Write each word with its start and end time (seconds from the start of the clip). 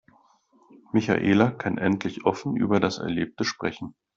Michaela 0.93 1.51
kann 1.51 1.77
endlich 1.77 2.25
offen 2.25 2.55
über 2.57 2.79
das 2.79 2.97
Erlebte 2.97 3.43
sprechen. 3.45 3.93